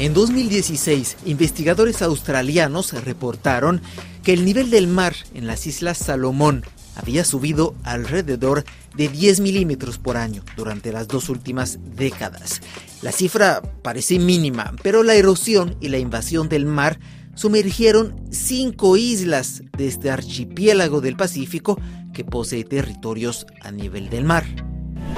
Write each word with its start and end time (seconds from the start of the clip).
En 0.00 0.14
2016, 0.14 1.18
investigadores 1.26 2.00
australianos 2.00 2.94
reportaron 3.04 3.82
que 4.22 4.32
el 4.32 4.46
nivel 4.46 4.70
del 4.70 4.86
mar 4.86 5.14
en 5.34 5.46
las 5.46 5.66
Islas 5.66 5.98
Salomón 5.98 6.64
había 6.96 7.22
subido 7.22 7.74
alrededor 7.82 8.64
de 8.96 9.08
10 9.08 9.40
milímetros 9.40 9.98
por 9.98 10.16
año 10.16 10.42
durante 10.56 10.90
las 10.90 11.06
dos 11.06 11.28
últimas 11.28 11.80
décadas. 11.94 12.62
La 13.02 13.12
cifra 13.12 13.60
parece 13.82 14.18
mínima, 14.18 14.74
pero 14.82 15.02
la 15.02 15.16
erosión 15.16 15.76
y 15.82 15.90
la 15.90 15.98
invasión 15.98 16.48
del 16.48 16.64
mar 16.64 16.98
sumergieron 17.34 18.16
cinco 18.30 18.96
islas 18.96 19.64
de 19.76 19.86
este 19.86 20.10
archipiélago 20.10 21.02
del 21.02 21.16
Pacífico 21.16 21.78
que 22.14 22.24
posee 22.24 22.64
territorios 22.64 23.46
a 23.60 23.70
nivel 23.70 24.08
del 24.08 24.24
mar. 24.24 24.46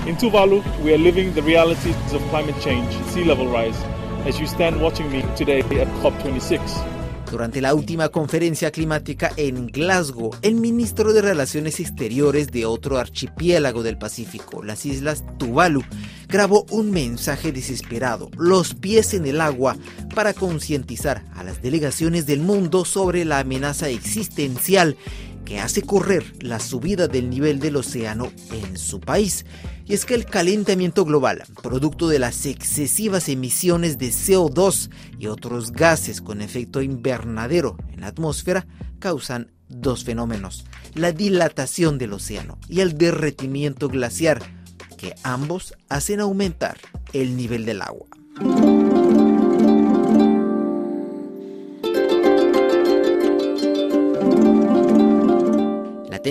In 0.09 0.19
Tuvalu, 0.19 0.61
we 0.83 0.92
are 0.92 0.98
living 0.98 1.33
the 1.34 1.42
realities 1.42 1.95
of 2.12 2.20
climate 2.30 2.59
change, 2.61 2.92
sea 3.12 3.25
level 3.25 3.47
rise 3.47 3.78
as 4.27 4.39
you 4.39 4.47
stand 4.47 4.81
watching 4.81 5.11
me 5.11 5.23
today 5.37 5.61
at 5.61 5.89
COP26. 6.03 6.61
Durante 7.31 7.62
la 7.62 7.75
última 7.75 8.11
conferencia 8.11 8.71
climática 8.71 9.33
en 9.37 9.69
Glasgow, 9.69 10.33
el 10.43 10.57
ministro 10.57 11.15
de 11.15 11.23
Relaciones 11.23 11.81
Exteriores 11.81 12.53
de 12.53 12.67
otro 12.67 12.98
archipiélago 12.98 13.83
del 13.83 13.97
Pacífico, 13.97 14.62
las 14.62 14.85
Islas 14.85 15.25
Tuvalu, 15.39 15.83
grabó 16.29 16.67
un 16.71 16.91
mensaje 16.91 17.51
desesperado, 17.51 18.29
los 18.37 18.75
pies 18.75 19.15
en 19.15 19.27
el 19.27 19.41
agua, 19.41 19.79
para 20.15 20.34
concientizar 20.34 21.25
a 21.34 21.43
las 21.43 21.62
delegaciones 21.62 22.27
del 22.27 22.41
mundo 22.41 22.84
sobre 22.84 23.25
la 23.25 23.39
amenaza 23.39 23.89
existencial 23.89 24.98
que 25.47 25.59
hace 25.59 25.83
correr 25.83 26.34
la 26.41 26.61
subida 26.61 27.09
del 27.09 27.31
nivel 27.31 27.61
del 27.61 27.77
océano 27.77 28.31
en 28.53 28.77
su 28.77 29.01
país. 29.01 29.47
Es 29.93 30.07
que 30.07 30.15
el 30.15 30.25
calentamiento 30.25 31.05
global, 31.05 31.43
producto 31.62 32.09
de 32.09 32.19
las 32.19 32.47
excesivas 32.47 33.29
emisiones 33.29 33.98
de 33.98 34.09
CO2 34.09 34.89
y 35.19 35.27
otros 35.27 35.71
gases 35.71 36.23
con 36.23 36.41
efecto 36.41 36.81
invernadero 36.81 37.77
en 37.93 38.01
la 38.01 38.07
atmósfera, 38.07 38.67
causan 39.01 39.53
dos 39.69 40.03
fenómenos, 40.05 40.65
la 40.95 41.13
dilatación 41.13 41.98
del 41.98 42.15
océano 42.15 42.57
y 42.70 42.81
el 42.81 42.97
derretimiento 42.97 43.91
glaciar, 43.91 44.41
que 44.97 45.15
ambos 45.25 45.75
hacen 45.91 46.20
aumentar 46.20 46.79
el 47.13 47.37
nivel 47.37 47.67
del 47.67 47.83
agua. 47.83 48.07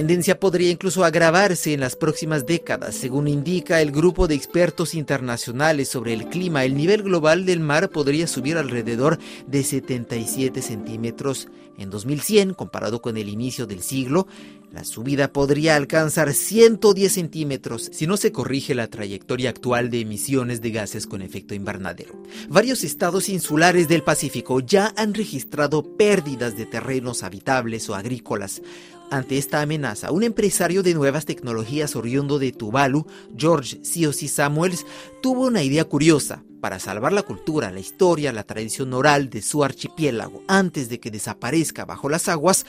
Tendencia 0.02 0.40
podría 0.40 0.72
incluso 0.72 1.06
agravarse 1.06 1.74
en 1.74 1.80
las 1.80 1.96
próximas 1.96 2.48
décadas. 2.48 2.96
Según 2.96 3.28
indica 3.28 3.82
el 3.82 3.92
grupo 3.92 4.28
de 4.28 4.34
expertos 4.34 4.96
internacionales 4.96 5.90
sobre 5.90 6.14
el 6.14 6.26
clima, 6.26 6.66
el 6.66 6.76
nivel 6.76 7.04
global 7.04 7.46
del 7.46 7.60
mar 7.60 7.92
podría 7.92 8.26
subir 8.26 8.58
alrededor 8.58 9.20
de 9.46 9.64
77 9.64 10.64
centímetros 10.64 11.50
en 11.78 11.92
2100 11.92 12.56
comparado 12.56 13.00
con 13.00 13.16
el 13.16 13.30
inicio 13.30 13.68
del 13.68 13.84
siglo. 13.84 14.26
La 14.72 14.86
subida 14.86 15.32
podría 15.32 15.76
alcanzar 15.76 16.34
110 16.34 17.14
centímetros 17.14 17.92
si 17.94 18.08
no 18.08 18.18
se 18.18 18.32
corrige 18.32 18.74
la 18.74 18.88
trayectoria 18.88 19.52
actual 19.52 19.92
de 19.92 20.00
emisiones 20.00 20.62
de 20.62 20.72
gases 20.72 21.06
con 21.06 21.22
efecto 21.22 21.54
invernadero. 21.54 22.16
Varios 22.50 22.84
estados 22.84 23.30
insulares 23.30 23.88
del 23.88 24.02
Pacífico 24.02 24.62
ya 24.62 24.94
han 24.98 25.14
registrado 25.14 25.84
pérdidas 25.96 26.58
de 26.58 26.66
terrenos 26.66 27.22
habitables 27.22 27.88
o 27.88 27.94
agrícolas. 27.94 28.64
Ante 29.12 29.38
esta 29.38 29.62
amenaza, 29.62 30.10
un 30.14 30.24
empresario 30.24 30.84
de 30.84 30.94
nuevas 30.94 31.26
tecnologías 31.26 31.98
oriundo 31.98 32.40
de 32.40 32.54
Tuvalu, 32.54 33.06
George 33.36 33.84
Siosi 33.84 34.30
Samuels, 34.30 34.86
tuvo 35.22 35.48
una 35.48 35.64
idea 35.64 35.84
curiosa. 35.84 36.46
Para 36.62 36.80
salvar 36.80 37.12
la 37.12 37.24
cultura, 37.24 37.72
la 37.72 37.82
historia, 37.82 38.32
la 38.32 38.46
tradición 38.46 38.94
oral 38.94 39.30
de 39.30 39.42
su 39.42 39.66
archipiélago 39.66 40.44
antes 40.48 40.88
de 40.88 41.02
que 41.02 41.12
desaparezca 41.12 41.84
bajo 41.84 42.08
las 42.08 42.30
aguas, 42.30 42.66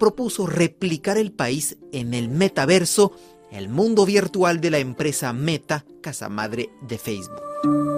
propuso 0.00 0.48
replicar 0.48 1.16
el 1.16 1.30
país 1.30 1.76
en 1.92 2.12
el 2.12 2.28
metaverso, 2.28 3.12
el 3.52 3.68
mundo 3.68 4.04
virtual 4.04 4.60
de 4.60 4.70
la 4.72 4.78
empresa 4.78 5.32
Meta, 5.32 5.84
casa 6.02 6.28
madre 6.28 6.70
de 6.88 6.98
Facebook. 6.98 7.93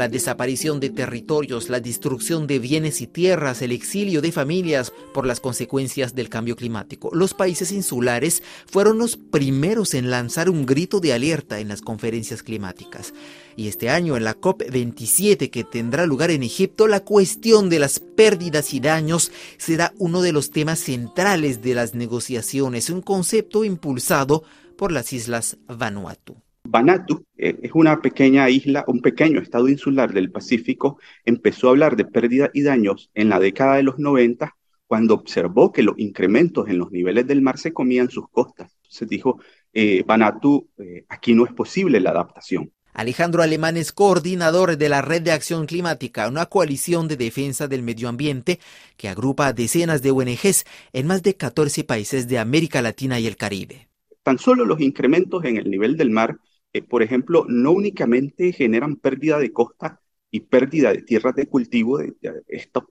La 0.00 0.08
desaparición 0.08 0.80
de 0.80 0.88
territorios, 0.88 1.68
la 1.68 1.78
destrucción 1.78 2.46
de 2.46 2.58
bienes 2.58 3.02
y 3.02 3.06
tierras, 3.06 3.60
el 3.60 3.70
exilio 3.70 4.22
de 4.22 4.32
familias 4.32 4.94
por 5.12 5.26
las 5.26 5.40
consecuencias 5.40 6.14
del 6.14 6.30
cambio 6.30 6.56
climático. 6.56 7.10
Los 7.12 7.34
países 7.34 7.70
insulares 7.70 8.42
fueron 8.64 8.96
los 8.96 9.18
primeros 9.18 9.92
en 9.92 10.10
lanzar 10.10 10.48
un 10.48 10.64
grito 10.64 11.00
de 11.00 11.12
alerta 11.12 11.60
en 11.60 11.68
las 11.68 11.82
conferencias 11.82 12.42
climáticas. 12.42 13.12
Y 13.56 13.68
este 13.68 13.90
año, 13.90 14.16
en 14.16 14.24
la 14.24 14.40
COP27 14.40 15.50
que 15.50 15.64
tendrá 15.64 16.06
lugar 16.06 16.30
en 16.30 16.44
Egipto, 16.44 16.86
la 16.86 17.00
cuestión 17.00 17.68
de 17.68 17.80
las 17.80 18.00
pérdidas 18.00 18.72
y 18.72 18.80
daños 18.80 19.30
será 19.58 19.92
uno 19.98 20.22
de 20.22 20.32
los 20.32 20.50
temas 20.50 20.78
centrales 20.78 21.60
de 21.60 21.74
las 21.74 21.94
negociaciones, 21.94 22.88
un 22.88 23.02
concepto 23.02 23.64
impulsado 23.64 24.44
por 24.78 24.92
las 24.92 25.12
Islas 25.12 25.58
Vanuatu. 25.68 26.36
Vanuatu 26.70 27.26
eh, 27.36 27.58
es 27.62 27.72
una 27.74 28.00
pequeña 28.00 28.48
isla, 28.48 28.84
un 28.86 29.00
pequeño 29.00 29.40
estado 29.40 29.68
insular 29.68 30.12
del 30.12 30.30
Pacífico, 30.30 31.00
empezó 31.24 31.66
a 31.66 31.70
hablar 31.70 31.96
de 31.96 32.04
pérdida 32.04 32.50
y 32.54 32.62
daños 32.62 33.10
en 33.14 33.28
la 33.28 33.40
década 33.40 33.74
de 33.74 33.82
los 33.82 33.98
90 33.98 34.56
cuando 34.86 35.14
observó 35.14 35.72
que 35.72 35.82
los 35.82 35.98
incrementos 35.98 36.68
en 36.68 36.78
los 36.78 36.92
niveles 36.92 37.26
del 37.26 37.42
mar 37.42 37.58
se 37.58 37.72
comían 37.72 38.08
sus 38.08 38.28
costas. 38.28 38.76
Entonces 38.84 39.08
dijo, 39.08 39.40
eh, 39.72 40.04
Vanuatu, 40.06 40.68
eh, 40.78 41.04
aquí 41.08 41.34
no 41.34 41.44
es 41.44 41.52
posible 41.52 41.98
la 41.98 42.10
adaptación. 42.10 42.72
Alejandro 42.92 43.42
Alemán 43.42 43.76
es 43.76 43.90
coordinador 43.90 44.76
de 44.76 44.88
la 44.88 45.02
Red 45.02 45.22
de 45.22 45.32
Acción 45.32 45.66
Climática, 45.66 46.28
una 46.28 46.46
coalición 46.46 47.08
de 47.08 47.16
defensa 47.16 47.66
del 47.66 47.82
medio 47.82 48.08
ambiente 48.08 48.60
que 48.96 49.08
agrupa 49.08 49.48
a 49.48 49.52
decenas 49.52 50.02
de 50.02 50.12
ONGs 50.12 50.64
en 50.92 51.06
más 51.08 51.24
de 51.24 51.34
14 51.34 51.82
países 51.82 52.28
de 52.28 52.38
América 52.38 52.80
Latina 52.80 53.18
y 53.18 53.26
el 53.26 53.36
Caribe. 53.36 53.88
Tan 54.22 54.38
solo 54.38 54.64
los 54.64 54.80
incrementos 54.80 55.44
en 55.44 55.56
el 55.56 55.68
nivel 55.68 55.96
del 55.96 56.10
mar 56.10 56.36
eh, 56.72 56.82
por 56.82 57.02
ejemplo, 57.02 57.44
no 57.48 57.72
únicamente 57.72 58.52
generan 58.52 58.96
pérdida 58.96 59.38
de 59.38 59.52
costa 59.52 60.00
y 60.30 60.40
pérdida 60.40 60.92
de 60.92 61.02
tierras 61.02 61.34
de 61.34 61.46
cultivo, 61.46 61.98
estos, 62.46 62.84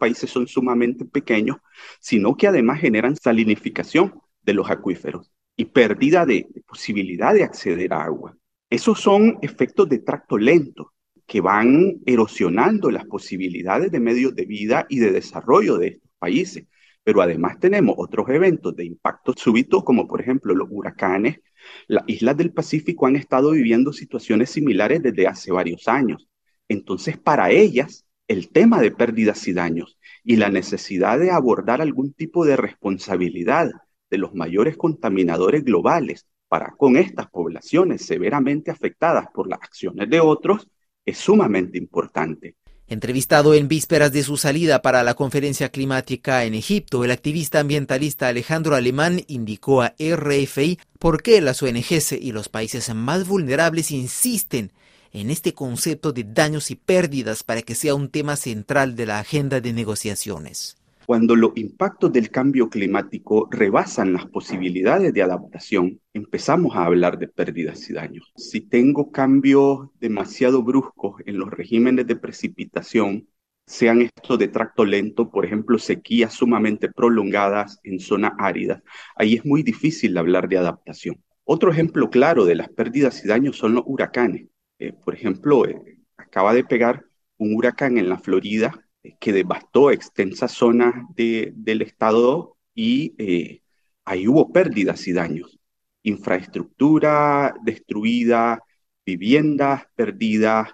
países 0.00 0.30
son 0.30 0.46
sumamente 0.46 1.04
pequeños, 1.04 1.58
sino 2.00 2.34
que 2.34 2.46
además 2.46 2.80
generan 2.80 3.16
salinificación 3.16 4.14
de 4.42 4.54
los 4.54 4.70
acuíferos 4.70 5.30
y 5.56 5.66
pérdida 5.66 6.24
de, 6.24 6.46
posibilidad 6.66 7.34
de 7.34 7.44
acceder 7.44 7.92
a 7.92 8.04
agua. 8.04 8.36
Esos 8.70 9.00
son 9.00 9.38
efectos 9.42 9.88
de 9.88 9.98
tracto 9.98 10.38
lento 10.38 10.94
que 11.26 11.42
van 11.42 12.00
erosionando 12.06 12.90
las 12.90 13.04
posibilidades 13.04 13.90
de 13.90 14.00
medios 14.00 14.34
de 14.34 14.46
vida 14.46 14.86
y 14.88 14.98
de 14.98 15.12
desarrollo 15.12 15.76
de 15.76 15.88
estos 15.88 16.10
países. 16.18 16.64
Pero 17.08 17.22
además 17.22 17.58
tenemos 17.58 17.94
otros 17.96 18.28
eventos 18.28 18.76
de 18.76 18.84
impacto 18.84 19.32
súbito, 19.34 19.82
como 19.82 20.06
por 20.06 20.20
ejemplo 20.20 20.54
los 20.54 20.68
huracanes, 20.70 21.40
las 21.86 22.04
islas 22.06 22.36
del 22.36 22.52
Pacífico 22.52 23.06
han 23.06 23.16
estado 23.16 23.52
viviendo 23.52 23.94
situaciones 23.94 24.50
similares 24.50 25.02
desde 25.02 25.26
hace 25.26 25.50
varios 25.50 25.88
años. 25.88 26.28
Entonces, 26.68 27.16
para 27.16 27.50
ellas, 27.50 28.04
el 28.28 28.50
tema 28.50 28.82
de 28.82 28.90
pérdidas 28.90 29.48
y 29.48 29.54
daños 29.54 29.98
y 30.22 30.36
la 30.36 30.50
necesidad 30.50 31.18
de 31.18 31.30
abordar 31.30 31.80
algún 31.80 32.12
tipo 32.12 32.44
de 32.44 32.58
responsabilidad 32.58 33.70
de 34.10 34.18
los 34.18 34.34
mayores 34.34 34.76
contaminadores 34.76 35.64
globales 35.64 36.26
para 36.46 36.74
con 36.76 36.98
estas 36.98 37.30
poblaciones 37.30 38.04
severamente 38.04 38.70
afectadas 38.70 39.28
por 39.32 39.48
las 39.48 39.62
acciones 39.62 40.10
de 40.10 40.20
otros 40.20 40.68
es 41.06 41.16
sumamente 41.16 41.78
importante. 41.78 42.56
Entrevistado 42.90 43.52
en 43.52 43.68
vísperas 43.68 44.12
de 44.12 44.22
su 44.22 44.38
salida 44.38 44.80
para 44.80 45.02
la 45.02 45.12
conferencia 45.12 45.68
climática 45.68 46.44
en 46.44 46.54
Egipto, 46.54 47.04
el 47.04 47.10
activista 47.10 47.60
ambientalista 47.60 48.28
Alejandro 48.28 48.76
Alemán 48.76 49.24
indicó 49.28 49.82
a 49.82 49.94
RFI 49.98 50.78
por 50.98 51.22
qué 51.22 51.42
las 51.42 51.62
ONGs 51.62 52.12
y 52.12 52.32
los 52.32 52.48
países 52.48 52.94
más 52.94 53.26
vulnerables 53.26 53.90
insisten 53.90 54.72
en 55.12 55.30
este 55.30 55.52
concepto 55.52 56.12
de 56.12 56.24
daños 56.24 56.70
y 56.70 56.76
pérdidas 56.76 57.42
para 57.42 57.60
que 57.60 57.74
sea 57.74 57.94
un 57.94 58.08
tema 58.08 58.36
central 58.36 58.96
de 58.96 59.04
la 59.04 59.18
agenda 59.18 59.60
de 59.60 59.74
negociaciones 59.74 60.78
cuando 61.08 61.36
los 61.36 61.52
impactos 61.54 62.12
del 62.12 62.30
cambio 62.30 62.68
climático 62.68 63.48
rebasan 63.50 64.12
las 64.12 64.26
posibilidades 64.26 65.14
de 65.14 65.22
adaptación, 65.22 66.02
empezamos 66.12 66.76
a 66.76 66.84
hablar 66.84 67.18
de 67.18 67.28
pérdidas 67.28 67.88
y 67.88 67.94
daños. 67.94 68.30
Si 68.36 68.60
tengo 68.60 69.10
cambios 69.10 69.88
demasiado 70.00 70.62
bruscos 70.62 71.22
en 71.24 71.38
los 71.38 71.48
regímenes 71.48 72.06
de 72.06 72.16
precipitación, 72.16 73.26
sean 73.64 74.02
estos 74.02 74.38
de 74.38 74.48
tracto 74.48 74.84
lento, 74.84 75.30
por 75.30 75.46
ejemplo, 75.46 75.78
sequías 75.78 76.34
sumamente 76.34 76.90
prolongadas 76.92 77.80
en 77.84 78.00
zonas 78.00 78.32
áridas, 78.38 78.82
ahí 79.16 79.36
es 79.36 79.46
muy 79.46 79.62
difícil 79.62 80.14
hablar 80.18 80.46
de 80.46 80.58
adaptación. 80.58 81.24
Otro 81.44 81.72
ejemplo 81.72 82.10
claro 82.10 82.44
de 82.44 82.56
las 82.56 82.68
pérdidas 82.68 83.24
y 83.24 83.28
daños 83.28 83.56
son 83.56 83.72
los 83.76 83.84
huracanes. 83.86 84.48
Eh, 84.78 84.92
por 84.92 85.14
ejemplo, 85.14 85.66
eh, 85.66 86.00
acaba 86.18 86.52
de 86.52 86.64
pegar 86.64 87.06
un 87.38 87.54
huracán 87.54 87.96
en 87.96 88.10
la 88.10 88.18
Florida 88.18 88.87
que 89.20 89.32
devastó 89.32 89.90
extensas 89.90 90.52
zonas 90.52 90.94
del 91.16 91.82
estado 91.82 92.56
y 92.74 93.14
eh, 93.18 93.62
ahí 94.04 94.28
hubo 94.28 94.52
pérdidas 94.52 95.06
y 95.08 95.12
daños. 95.12 95.58
infraestructura 96.02 97.54
destruida, 97.64 98.62
viviendas 99.04 99.82
perdidas, 99.94 100.70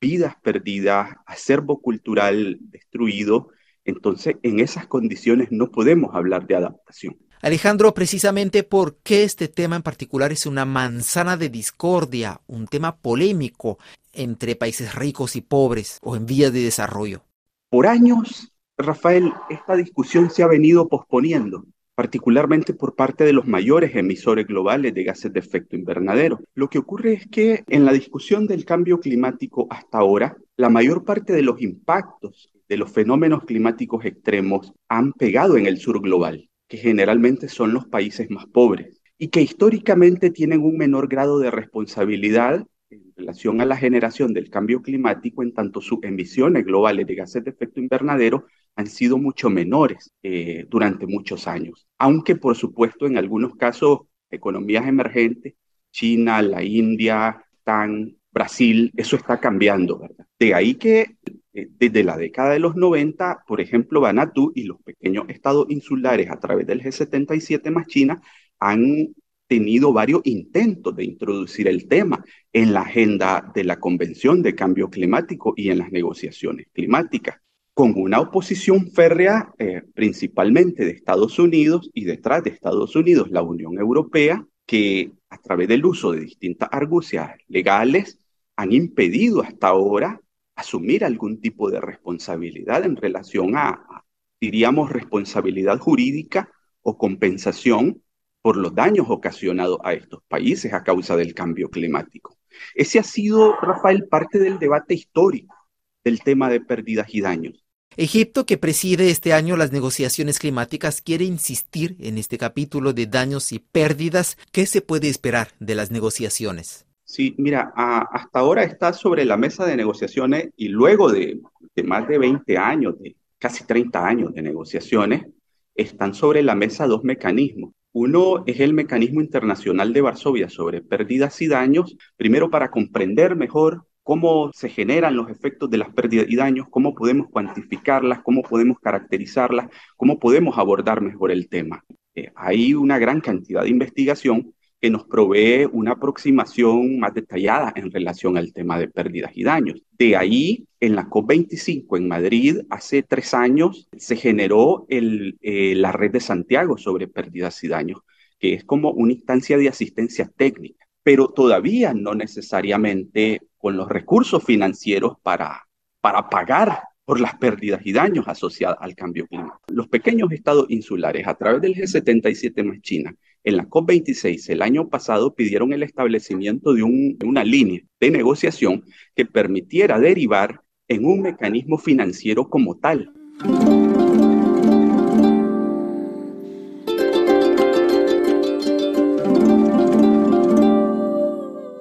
vidas 0.00 0.34
perdidas, 0.42 1.14
acervo 1.26 1.80
cultural 1.80 2.58
destruido. 2.60 3.48
Entonces, 3.84 4.36
en 4.42 4.60
esas 4.60 4.86
condiciones 4.86 5.48
no 5.50 5.70
podemos 5.70 6.14
hablar 6.14 6.46
de 6.46 6.56
adaptación. 6.56 7.16
Alejandro, 7.42 7.94
precisamente 7.94 8.62
por 8.62 8.98
qué 9.02 9.22
este 9.22 9.48
tema 9.48 9.76
en 9.76 9.82
particular 9.82 10.32
es 10.32 10.46
una 10.46 10.64
manzana 10.64 11.36
de 11.36 11.48
discordia, 11.48 12.40
un 12.46 12.66
tema 12.66 12.96
polémico 12.96 13.78
entre 14.12 14.56
países 14.56 14.94
ricos 14.94 15.36
y 15.36 15.42
pobres 15.42 15.98
o 16.02 16.16
en 16.16 16.26
vías 16.26 16.52
de 16.52 16.62
desarrollo. 16.62 17.25
Por 17.68 17.86
años, 17.86 18.52
Rafael, 18.78 19.32
esta 19.50 19.76
discusión 19.76 20.30
se 20.30 20.42
ha 20.42 20.46
venido 20.46 20.88
posponiendo 20.88 21.64
particularmente 21.96 22.74
por 22.74 22.94
parte 22.94 23.24
de 23.24 23.32
los 23.32 23.46
mayores 23.46 23.96
emisores 23.96 24.46
globales 24.46 24.92
de 24.92 25.02
gases 25.02 25.32
de 25.32 25.40
efecto 25.40 25.76
invernadero. 25.76 26.40
Lo 26.54 26.68
que 26.68 26.78
ocurre 26.78 27.14
es 27.14 27.26
que 27.26 27.64
en 27.68 27.86
la 27.86 27.92
discusión 27.92 28.46
del 28.46 28.66
cambio 28.66 29.00
climático 29.00 29.66
hasta 29.70 29.98
ahora, 29.98 30.36
la 30.58 30.68
mayor 30.68 31.04
parte 31.04 31.32
de 31.32 31.40
los 31.40 31.60
impactos 31.62 32.52
de 32.68 32.76
los 32.76 32.92
fenómenos 32.92 33.44
climáticos 33.44 34.04
extremos 34.04 34.74
han 34.88 35.14
pegado 35.14 35.56
en 35.56 35.66
el 35.66 35.78
sur 35.78 36.02
global, 36.02 36.50
que 36.68 36.76
generalmente 36.76 37.48
son 37.48 37.72
los 37.72 37.86
países 37.86 38.30
más 38.30 38.44
pobres 38.44 39.00
y 39.16 39.28
que 39.28 39.40
históricamente 39.40 40.30
tienen 40.30 40.62
un 40.62 40.76
menor 40.76 41.08
grado 41.08 41.38
de 41.38 41.50
responsabilidad 41.50 42.66
en 43.04 43.12
relación 43.16 43.60
a 43.60 43.64
la 43.64 43.76
generación 43.76 44.32
del 44.32 44.50
cambio 44.50 44.82
climático 44.82 45.42
en 45.42 45.52
tanto 45.52 45.80
sus 45.80 46.02
emisiones 46.02 46.64
globales 46.64 47.06
de 47.06 47.14
gases 47.14 47.44
de 47.44 47.50
efecto 47.50 47.80
invernadero 47.80 48.46
han 48.74 48.86
sido 48.86 49.18
mucho 49.18 49.48
menores 49.50 50.12
eh, 50.22 50.66
durante 50.68 51.06
muchos 51.06 51.46
años, 51.48 51.86
aunque 51.98 52.36
por 52.36 52.56
supuesto 52.56 53.06
en 53.06 53.16
algunos 53.16 53.56
casos 53.56 54.00
economías 54.30 54.86
emergentes, 54.86 55.54
China, 55.90 56.42
la 56.42 56.62
India, 56.62 57.42
Tan, 57.64 58.16
Brasil, 58.30 58.92
eso 58.96 59.16
está 59.16 59.40
cambiando, 59.40 59.98
¿verdad? 59.98 60.26
De 60.38 60.52
ahí 60.52 60.74
que 60.74 61.16
eh, 61.54 61.68
desde 61.70 62.04
la 62.04 62.18
década 62.18 62.50
de 62.50 62.58
los 62.58 62.76
90, 62.76 63.44
por 63.46 63.62
ejemplo, 63.62 64.02
Vanuatu 64.02 64.52
y 64.54 64.64
los 64.64 64.82
pequeños 64.82 65.24
estados 65.28 65.66
insulares 65.70 66.30
a 66.30 66.38
través 66.38 66.66
del 66.66 66.82
G77 66.82 67.70
más 67.70 67.86
China 67.86 68.20
han 68.58 69.14
tenido 69.46 69.92
varios 69.92 70.22
intentos 70.24 70.96
de 70.96 71.04
introducir 71.04 71.68
el 71.68 71.86
tema 71.88 72.24
en 72.52 72.72
la 72.72 72.82
agenda 72.82 73.50
de 73.54 73.64
la 73.64 73.78
Convención 73.78 74.42
de 74.42 74.54
Cambio 74.54 74.90
Climático 74.90 75.54
y 75.56 75.70
en 75.70 75.78
las 75.78 75.92
negociaciones 75.92 76.66
climáticas 76.72 77.40
con 77.76 77.92
una 77.96 78.20
oposición 78.20 78.90
férrea 78.90 79.52
eh, 79.58 79.82
principalmente 79.92 80.86
de 80.86 80.92
Estados 80.92 81.38
Unidos 81.38 81.90
y 81.92 82.04
detrás 82.04 82.42
de 82.42 82.48
Estados 82.48 82.96
Unidos 82.96 83.30
la 83.30 83.42
Unión 83.42 83.78
Europea, 83.78 84.46
que 84.64 85.12
a 85.28 85.36
través 85.36 85.68
del 85.68 85.84
uso 85.84 86.12
de 86.12 86.20
distintas 86.20 86.70
argucias 86.72 87.32
legales 87.48 88.18
han 88.56 88.72
impedido 88.72 89.42
hasta 89.42 89.68
ahora 89.68 90.22
asumir 90.54 91.04
algún 91.04 91.38
tipo 91.38 91.70
de 91.70 91.82
responsabilidad 91.82 92.82
en 92.86 92.96
relación 92.96 93.58
a, 93.58 94.04
diríamos, 94.40 94.90
responsabilidad 94.90 95.78
jurídica 95.78 96.50
o 96.80 96.96
compensación 96.96 98.02
por 98.46 98.56
los 98.56 98.76
daños 98.76 99.06
ocasionados 99.08 99.80
a 99.82 99.92
estos 99.92 100.22
países 100.28 100.72
a 100.72 100.84
causa 100.84 101.16
del 101.16 101.34
cambio 101.34 101.68
climático. 101.68 102.38
Ese 102.76 103.00
ha 103.00 103.02
sido, 103.02 103.56
Rafael, 103.60 104.06
parte 104.06 104.38
del 104.38 104.60
debate 104.60 104.94
histórico 104.94 105.56
del 106.04 106.20
tema 106.20 106.48
de 106.48 106.60
pérdidas 106.60 107.12
y 107.12 107.22
daños. 107.22 107.64
Egipto, 107.96 108.46
que 108.46 108.56
preside 108.56 109.10
este 109.10 109.32
año 109.32 109.56
las 109.56 109.72
negociaciones 109.72 110.38
climáticas, 110.38 111.02
quiere 111.02 111.24
insistir 111.24 111.96
en 111.98 112.18
este 112.18 112.38
capítulo 112.38 112.92
de 112.92 113.06
daños 113.06 113.50
y 113.50 113.58
pérdidas. 113.58 114.38
¿Qué 114.52 114.66
se 114.66 114.80
puede 114.80 115.08
esperar 115.08 115.48
de 115.58 115.74
las 115.74 115.90
negociaciones? 115.90 116.86
Sí, 117.02 117.34
mira, 117.38 117.72
hasta 117.74 118.38
ahora 118.38 118.62
está 118.62 118.92
sobre 118.92 119.24
la 119.24 119.36
mesa 119.36 119.66
de 119.66 119.76
negociaciones 119.76 120.50
y 120.56 120.68
luego 120.68 121.10
de, 121.10 121.40
de 121.74 121.82
más 121.82 122.06
de 122.06 122.18
20 122.18 122.56
años, 122.56 122.96
de 123.00 123.16
casi 123.40 123.64
30 123.64 124.06
años 124.06 124.32
de 124.32 124.42
negociaciones, 124.42 125.26
están 125.74 126.14
sobre 126.14 126.44
la 126.44 126.54
mesa 126.54 126.86
dos 126.86 127.02
mecanismos. 127.02 127.72
Uno 127.98 128.44
es 128.44 128.60
el 128.60 128.74
mecanismo 128.74 129.22
internacional 129.22 129.94
de 129.94 130.02
Varsovia 130.02 130.50
sobre 130.50 130.82
pérdidas 130.82 131.40
y 131.40 131.48
daños, 131.48 131.96
primero 132.18 132.50
para 132.50 132.70
comprender 132.70 133.36
mejor 133.36 133.86
cómo 134.02 134.50
se 134.52 134.68
generan 134.68 135.16
los 135.16 135.30
efectos 135.30 135.70
de 135.70 135.78
las 135.78 135.94
pérdidas 135.94 136.26
y 136.28 136.36
daños, 136.36 136.66
cómo 136.68 136.94
podemos 136.94 137.28
cuantificarlas, 137.30 138.20
cómo 138.22 138.42
podemos 138.42 138.78
caracterizarlas, 138.80 139.68
cómo 139.96 140.18
podemos 140.18 140.58
abordar 140.58 141.00
mejor 141.00 141.30
el 141.30 141.48
tema. 141.48 141.86
Eh, 142.14 142.30
hay 142.36 142.74
una 142.74 142.98
gran 142.98 143.22
cantidad 143.22 143.62
de 143.62 143.70
investigación 143.70 144.52
que 144.80 144.90
nos 144.90 145.04
provee 145.04 145.66
una 145.72 145.92
aproximación 145.92 146.98
más 146.98 147.14
detallada 147.14 147.72
en 147.76 147.90
relación 147.90 148.36
al 148.36 148.52
tema 148.52 148.78
de 148.78 148.88
pérdidas 148.88 149.32
y 149.34 149.44
daños. 149.44 149.82
De 149.98 150.16
ahí, 150.16 150.66
en 150.80 150.94
la 150.94 151.08
COP25 151.08 151.96
en 151.96 152.08
Madrid, 152.08 152.58
hace 152.70 153.02
tres 153.02 153.32
años, 153.34 153.88
se 153.96 154.16
generó 154.16 154.86
eh, 154.88 155.74
la 155.76 155.92
red 155.92 156.12
de 156.12 156.20
Santiago 156.20 156.76
sobre 156.76 157.08
pérdidas 157.08 157.62
y 157.64 157.68
daños, 157.68 158.00
que 158.38 158.54
es 158.54 158.64
como 158.64 158.90
una 158.90 159.12
instancia 159.12 159.56
de 159.56 159.68
asistencia 159.68 160.30
técnica, 160.36 160.86
pero 161.02 161.28
todavía 161.28 161.94
no 161.94 162.14
necesariamente 162.14 163.40
con 163.56 163.76
los 163.76 163.88
recursos 163.88 164.44
financieros 164.44 165.16
para, 165.22 165.66
para 166.00 166.28
pagar 166.28 166.82
por 167.06 167.20
las 167.20 167.36
pérdidas 167.36 167.80
y 167.84 167.92
daños 167.92 168.26
asociados 168.26 168.78
al 168.80 168.96
cambio 168.96 169.26
climático. 169.28 169.62
Los 169.68 169.86
pequeños 169.88 170.30
estados 170.32 170.66
insulares, 170.68 171.26
a 171.26 171.34
través 171.34 171.62
del 171.62 171.74
G77 171.74 172.64
más 172.64 172.80
China, 172.80 173.14
en 173.44 173.56
la 173.56 173.68
COP26 173.68 174.50
el 174.50 174.60
año 174.60 174.88
pasado 174.88 175.32
pidieron 175.32 175.72
el 175.72 175.84
establecimiento 175.84 176.74
de, 176.74 176.80
de 176.80 177.26
una 177.26 177.44
línea 177.44 177.80
de 178.00 178.10
negociación 178.10 178.84
que 179.14 179.24
permitiera 179.24 180.00
derivar 180.00 180.60
en 180.88 181.04
un 181.04 181.22
mecanismo 181.22 181.78
financiero 181.78 182.48
como 182.50 182.76
tal. 182.76 183.12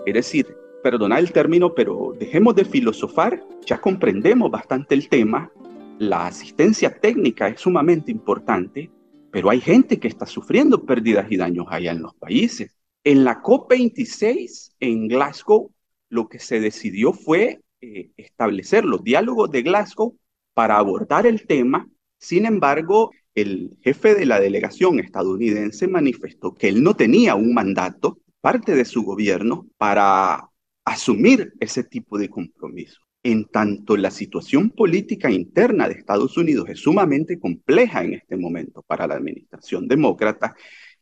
Es 0.06 0.14
decir, 0.14 0.46
perdonad 0.86 1.18
el 1.18 1.32
término, 1.32 1.74
pero 1.74 2.16
dejemos 2.20 2.54
de 2.54 2.64
filosofar, 2.64 3.44
ya 3.66 3.82
comprendemos 3.82 4.52
bastante 4.52 4.94
el 4.94 5.10
tema, 5.10 5.52
la 5.98 6.28
asistencia 6.28 7.00
técnica 7.00 7.48
es 7.48 7.60
sumamente 7.60 8.12
importante, 8.12 8.92
pero 9.32 9.50
hay 9.50 9.62
gente 9.62 10.00
que 10.00 10.08
está 10.08 10.28
sufriendo 10.28 10.86
pérdidas 10.86 11.26
y 11.32 11.38
daños 11.38 11.66
allá 11.72 11.92
en 11.92 12.04
los 12.04 12.14
países. 12.14 12.78
En 13.04 13.24
la 13.24 13.42
COP26 13.42 14.74
en 14.80 15.08
Glasgow, 15.08 15.72
lo 16.10 16.30
que 16.30 16.38
se 16.38 16.60
decidió 16.60 17.14
fue 17.14 17.62
eh, 17.82 18.12
establecer 18.16 18.86
los 18.86 19.04
diálogos 19.04 19.50
de 19.50 19.64
Glasgow 19.64 20.16
para 20.54 20.78
abordar 20.78 21.26
el 21.26 21.48
tema. 21.48 21.90
Sin 22.20 22.46
embargo, 22.46 23.10
el 23.34 23.76
jefe 23.82 24.14
de 24.14 24.28
la 24.28 24.40
delegación 24.40 25.00
estadounidense 25.00 25.88
manifestó 25.88 26.54
que 26.54 26.68
él 26.68 26.84
no 26.84 26.96
tenía 26.96 27.34
un 27.34 27.56
mandato 27.56 28.20
parte 28.40 28.76
de 28.76 28.86
su 28.86 29.02
gobierno 29.02 29.66
para 29.80 30.52
asumir 30.86 31.54
ese 31.60 31.84
tipo 31.84 32.18
de 32.18 32.30
compromiso. 32.30 33.02
En 33.24 33.46
tanto 33.46 33.98
la 33.98 34.12
situación 34.12 34.70
política 34.70 35.32
interna 35.32 35.90
de 35.90 35.96
Estados 35.96 36.38
Unidos 36.38 36.70
es 36.70 36.80
sumamente 36.80 37.40
compleja 37.40 38.04
en 38.04 38.14
este 38.14 38.38
momento 38.38 38.84
para 38.84 39.08
la 39.08 39.16
administración 39.16 39.88
demócrata 39.88 40.56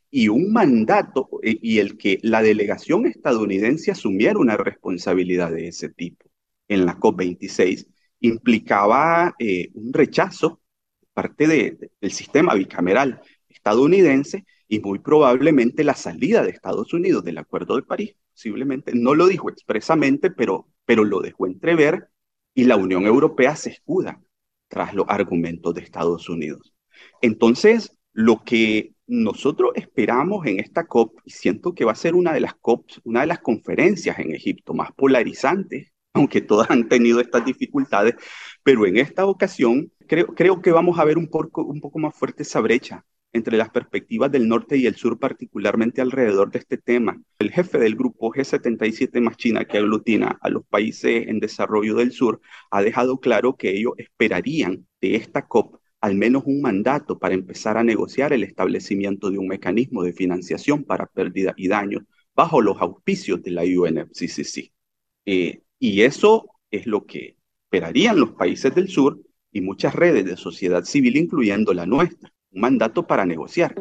y 0.09 0.29
un 0.29 0.53
mandato 0.53 1.29
y 1.43 1.79
el 1.79 1.97
que 1.97 2.19
la 2.21 2.41
delegación 2.41 3.07
estadounidense 3.07 3.91
asumiera 3.91 4.39
una 4.39 4.55
responsabilidad 4.55 5.51
de 5.51 5.67
ese 5.67 5.89
tipo 5.89 6.29
en 6.67 6.85
la 6.85 6.97
COP26 6.97 7.87
implicaba 8.21 9.35
eh, 9.37 9.69
un 9.73 9.91
rechazo 9.91 10.61
parte 11.13 11.47
del 11.99 12.11
sistema 12.11 12.53
bicameral 12.53 13.21
estadounidense 13.49 14.45
y 14.73 14.79
muy 14.79 14.97
probablemente 14.97 15.83
la 15.83 15.93
salida 15.93 16.41
de 16.41 16.49
Estados 16.49 16.93
Unidos 16.93 17.23
del 17.23 17.37
Acuerdo 17.37 17.75
de 17.75 17.83
París 17.83 18.15
posiblemente, 18.33 18.93
no 18.95 19.13
lo 19.13 19.27
dijo 19.27 19.51
expresamente, 19.51 20.31
pero, 20.31 20.67
pero 20.85 21.03
lo 21.03 21.21
dejó 21.21 21.45
entrever 21.45 22.09
y 22.55 22.63
la 22.63 22.75
Unión 22.75 23.05
Europea 23.05 23.55
se 23.55 23.69
escuda 23.69 24.19
tras 24.67 24.95
los 24.95 25.05
argumentos 25.09 25.75
de 25.75 25.81
Estados 25.81 26.27
Unidos. 26.27 26.73
Entonces, 27.21 27.95
lo 28.13 28.43
que 28.43 28.95
nosotros 29.05 29.73
esperamos 29.75 30.47
en 30.47 30.59
esta 30.59 30.87
COP, 30.87 31.19
y 31.23 31.29
siento 31.29 31.75
que 31.75 31.85
va 31.85 31.91
a 31.91 31.95
ser 31.95 32.15
una 32.15 32.33
de 32.33 32.39
las 32.39 32.55
COPs, 32.55 32.99
una 33.03 33.21
de 33.21 33.27
las 33.27 33.39
conferencias 33.39 34.17
en 34.17 34.33
Egipto 34.33 34.73
más 34.73 34.91
polarizantes, 34.93 35.91
aunque 36.13 36.41
todas 36.41 36.71
han 36.71 36.89
tenido 36.89 37.19
estas 37.19 37.45
dificultades, 37.45 38.15
pero 38.63 38.87
en 38.87 38.97
esta 38.97 39.27
ocasión 39.27 39.91
creo, 40.07 40.27
creo 40.33 40.63
que 40.63 40.71
vamos 40.71 40.97
a 40.97 41.05
ver 41.05 41.19
un 41.19 41.27
poco, 41.29 41.63
un 41.63 41.79
poco 41.79 41.99
más 41.99 42.15
fuerte 42.15 42.41
esa 42.41 42.59
brecha 42.59 43.05
entre 43.33 43.57
las 43.57 43.69
perspectivas 43.69 44.31
del 44.31 44.47
norte 44.47 44.77
y 44.77 44.85
el 44.85 44.95
sur, 44.95 45.19
particularmente 45.19 46.01
alrededor 46.01 46.51
de 46.51 46.59
este 46.59 46.77
tema. 46.77 47.21
El 47.39 47.51
jefe 47.51 47.79
del 47.79 47.95
grupo 47.95 48.31
G77 48.31 49.19
más 49.21 49.37
China, 49.37 49.65
que 49.65 49.79
aglutina 49.79 50.37
a 50.41 50.49
los 50.49 50.65
países 50.65 51.27
en 51.27 51.39
desarrollo 51.39 51.95
del 51.95 52.11
sur, 52.11 52.39
ha 52.71 52.81
dejado 52.81 53.19
claro 53.19 53.57
que 53.57 53.75
ellos 53.75 53.93
esperarían 53.97 54.87
de 55.01 55.15
esta 55.15 55.47
COP 55.47 55.77
al 56.03 56.15
menos 56.15 56.43
un 56.45 56.59
mandato 56.59 57.17
para 57.17 57.33
empezar 57.33 57.77
a 57.77 57.83
negociar 57.83 58.33
el 58.33 58.43
establecimiento 58.43 59.31
de 59.31 59.37
un 59.37 59.47
mecanismo 59.47 60.03
de 60.03 60.11
financiación 60.11 60.83
para 60.83 61.05
pérdida 61.05 61.53
y 61.55 61.69
daños 61.69 62.03
bajo 62.35 62.59
los 62.59 62.81
auspicios 62.81 63.41
de 63.41 63.51
la 63.51 63.63
UNFCCC. 63.63 64.73
Eh, 65.25 65.61
y 65.79 66.01
eso 66.01 66.49
es 66.71 66.87
lo 66.87 67.05
que 67.05 67.37
esperarían 67.63 68.19
los 68.19 68.31
países 68.31 68.75
del 68.75 68.89
sur 68.89 69.17
y 69.53 69.61
muchas 69.61 69.95
redes 69.95 70.25
de 70.25 70.35
sociedad 70.35 70.83
civil, 70.83 71.15
incluyendo 71.15 71.73
la 71.73 71.85
nuestra, 71.85 72.32
un 72.53 72.61
mandato 72.61 73.03
para 73.05 73.25
negociar. 73.25 73.75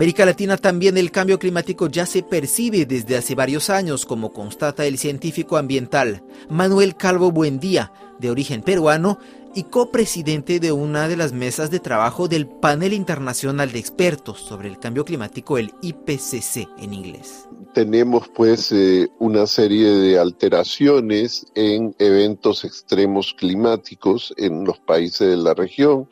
América 0.00 0.24
Latina 0.24 0.56
también 0.56 0.96
el 0.96 1.10
cambio 1.10 1.38
climático 1.38 1.86
ya 1.86 2.06
se 2.06 2.22
percibe 2.22 2.86
desde 2.86 3.18
hace 3.18 3.34
varios 3.34 3.68
años, 3.68 4.06
como 4.06 4.32
constata 4.32 4.86
el 4.86 4.96
científico 4.96 5.58
ambiental 5.58 6.22
Manuel 6.48 6.96
Calvo 6.96 7.30
Buendía, 7.30 7.92
de 8.18 8.30
origen 8.30 8.62
peruano 8.62 9.18
y 9.54 9.64
copresidente 9.64 10.58
de 10.58 10.72
una 10.72 11.06
de 11.06 11.18
las 11.18 11.34
mesas 11.34 11.70
de 11.70 11.80
trabajo 11.80 12.28
del 12.28 12.48
Panel 12.48 12.94
Internacional 12.94 13.72
de 13.72 13.78
Expertos 13.78 14.40
sobre 14.40 14.70
el 14.70 14.78
Cambio 14.78 15.04
Climático, 15.04 15.58
el 15.58 15.74
IPCC 15.82 16.66
en 16.78 16.94
inglés. 16.94 17.46
Tenemos 17.74 18.26
pues 18.28 18.72
eh, 18.72 19.10
una 19.18 19.46
serie 19.46 19.86
de 19.90 20.18
alteraciones 20.18 21.44
en 21.54 21.94
eventos 21.98 22.64
extremos 22.64 23.34
climáticos 23.34 24.32
en 24.38 24.64
los 24.64 24.78
países 24.78 25.28
de 25.28 25.36
la 25.36 25.52
región 25.52 26.08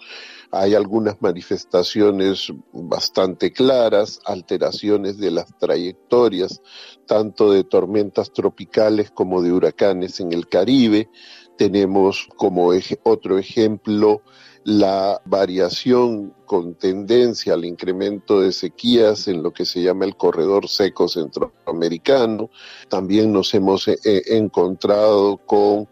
hay 0.50 0.75
algunas 0.75 1.21
manifestaciones 1.21 2.52
bastante 2.73 3.52
claras, 3.52 4.21
alteraciones 4.25 5.19
de 5.19 5.31
las 5.31 5.57
trayectorias, 5.59 6.62
tanto 7.07 7.52
de 7.52 7.64
tormentas 7.64 8.33
tropicales 8.33 9.11
como 9.11 9.43
de 9.43 9.52
huracanes 9.52 10.21
en 10.21 10.33
el 10.33 10.49
Caribe. 10.49 11.11
Tenemos 11.57 12.28
como 12.37 12.71
otro 13.02 13.38
ejemplo 13.38 14.23
la 14.64 15.21
variación 15.25 16.35
con 16.45 16.75
tendencia 16.75 17.55
al 17.55 17.64
incremento 17.64 18.40
de 18.40 18.52
sequías 18.52 19.26
en 19.28 19.43
lo 19.43 19.52
que 19.52 19.64
se 19.64 19.83
llama 19.83 20.05
el 20.05 20.17
corredor 20.17 20.69
seco 20.69 21.09
centroamericano. 21.09 22.50
También 22.88 23.33
nos 23.33 23.55
hemos 23.55 23.88
eh, 23.88 23.99
encontrado 24.05 25.38
con 25.38 25.88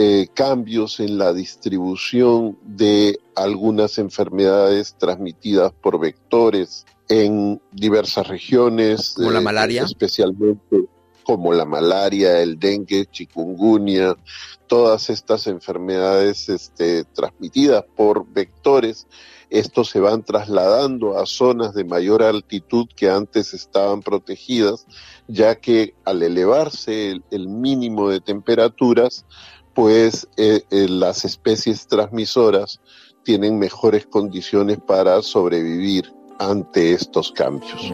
eh, 0.00 0.28
cambios 0.32 1.00
en 1.00 1.18
la 1.18 1.32
distribución 1.32 2.56
de 2.62 3.18
algunas 3.34 3.98
enfermedades 3.98 4.94
transmitidas 4.96 5.72
por 5.72 5.98
vectores 5.98 6.86
en 7.08 7.60
diversas 7.72 8.28
regiones. 8.28 9.14
Como 9.16 9.32
la 9.32 9.40
eh, 9.40 9.42
malaria. 9.42 9.82
Especialmente 9.82 10.86
como 11.24 11.52
la 11.52 11.64
malaria, 11.64 12.40
el 12.40 12.60
dengue, 12.60 13.06
chikungunya, 13.06 14.14
todas 14.68 15.10
estas 15.10 15.48
enfermedades 15.48 16.48
este, 16.48 17.02
transmitidas 17.02 17.84
por 17.96 18.24
vectores, 18.32 19.08
estos 19.50 19.90
se 19.90 20.00
van 20.00 20.22
trasladando 20.22 21.18
a 21.18 21.26
zonas 21.26 21.74
de 21.74 21.84
mayor 21.84 22.22
altitud 22.22 22.86
que 22.96 23.10
antes 23.10 23.52
estaban 23.52 24.00
protegidas, 24.00 24.86
ya 25.26 25.56
que 25.56 25.94
al 26.04 26.22
elevarse 26.22 27.20
el 27.30 27.48
mínimo 27.48 28.08
de 28.08 28.20
temperaturas, 28.20 29.26
pues 29.78 30.26
eh, 30.36 30.64
eh, 30.72 30.88
las 30.88 31.24
especies 31.24 31.86
transmisoras 31.86 32.80
tienen 33.22 33.60
mejores 33.60 34.06
condiciones 34.06 34.78
para 34.84 35.22
sobrevivir 35.22 36.12
ante 36.40 36.94
estos 36.94 37.30
cambios. 37.30 37.92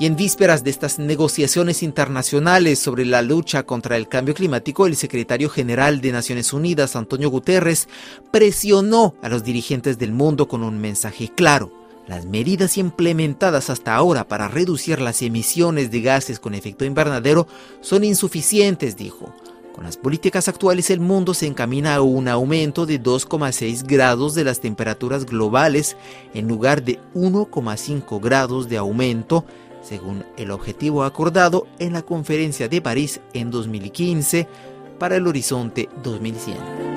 Y 0.00 0.06
en 0.06 0.16
vísperas 0.16 0.64
de 0.64 0.70
estas 0.70 0.98
negociaciones 0.98 1.82
internacionales 1.82 2.78
sobre 2.78 3.04
la 3.04 3.20
lucha 3.20 3.64
contra 3.64 3.98
el 3.98 4.08
cambio 4.08 4.32
climático, 4.32 4.86
el 4.86 4.96
secretario 4.96 5.50
general 5.50 6.00
de 6.00 6.12
Naciones 6.12 6.54
Unidas, 6.54 6.96
Antonio 6.96 7.28
Guterres, 7.28 7.90
presionó 8.30 9.16
a 9.20 9.28
los 9.28 9.44
dirigentes 9.44 9.98
del 9.98 10.12
mundo 10.12 10.48
con 10.48 10.62
un 10.62 10.78
mensaje 10.80 11.28
claro. 11.28 11.77
Las 12.08 12.24
medidas 12.24 12.78
implementadas 12.78 13.68
hasta 13.68 13.94
ahora 13.94 14.26
para 14.26 14.48
reducir 14.48 14.98
las 14.98 15.20
emisiones 15.20 15.90
de 15.90 16.00
gases 16.00 16.40
con 16.40 16.54
efecto 16.54 16.86
invernadero 16.86 17.46
son 17.82 18.02
insuficientes, 18.02 18.96
dijo. 18.96 19.34
Con 19.74 19.84
las 19.84 19.98
políticas 19.98 20.48
actuales 20.48 20.88
el 20.88 21.00
mundo 21.00 21.34
se 21.34 21.46
encamina 21.46 21.94
a 21.94 22.00
un 22.00 22.26
aumento 22.26 22.86
de 22.86 23.00
2,6 23.00 23.86
grados 23.86 24.34
de 24.34 24.42
las 24.42 24.60
temperaturas 24.60 25.26
globales 25.26 25.98
en 26.32 26.48
lugar 26.48 26.82
de 26.82 26.98
1,5 27.14 28.20
grados 28.22 28.70
de 28.70 28.78
aumento, 28.78 29.44
según 29.82 30.24
el 30.38 30.50
objetivo 30.50 31.04
acordado 31.04 31.66
en 31.78 31.92
la 31.92 32.00
conferencia 32.00 32.68
de 32.68 32.80
París 32.80 33.20
en 33.34 33.50
2015 33.50 34.48
para 34.98 35.16
el 35.16 35.26
horizonte 35.26 35.90
2100. 36.02 36.87